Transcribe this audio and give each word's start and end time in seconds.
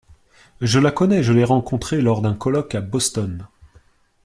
Je 0.61 0.79
la 0.79 0.89
connais, 0.89 1.21
je 1.21 1.31
l’ai 1.31 1.43
rencontrée 1.43 2.01
lors 2.01 2.23
d’un 2.23 2.33
colloque 2.33 2.73
à 2.73 2.81
Boston 2.81 3.47